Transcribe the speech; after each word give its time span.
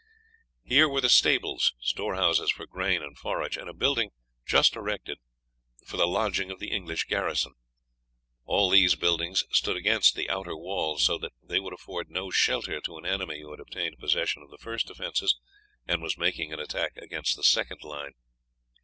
Here 0.63 0.89
were 0.89 0.99
the 0.99 1.11
stables, 1.11 1.73
storehouses 1.79 2.49
for 2.49 2.65
grain 2.65 3.03
and 3.03 3.15
forage, 3.15 3.55
and 3.55 3.69
a 3.69 3.73
building, 3.75 4.09
just 4.47 4.75
erected, 4.75 5.19
for 5.85 5.95
the 5.95 6.07
lodging 6.07 6.49
of 6.49 6.57
the 6.57 6.71
English 6.71 7.03
garrison. 7.03 7.53
All 8.45 8.71
these 8.71 8.95
buildings 8.95 9.43
stood 9.51 9.77
against 9.77 10.15
the 10.15 10.27
outer 10.27 10.57
wall, 10.57 10.97
so 10.97 11.19
that 11.19 11.33
they 11.43 11.59
would 11.59 11.75
afford 11.75 12.09
no 12.09 12.31
shelter 12.31 12.81
to 12.81 12.97
an 12.97 13.05
enemy 13.05 13.41
who 13.41 13.51
had 13.51 13.59
obtained 13.59 13.99
possession 13.99 14.41
of 14.41 14.49
the 14.49 14.57
first 14.57 14.87
defences 14.87 15.37
and 15.87 16.01
was 16.01 16.17
making 16.17 16.51
an 16.51 16.59
attack 16.59 16.97
against 16.97 17.35
the 17.35 17.43
second 17.43 17.83
line. 17.83 18.13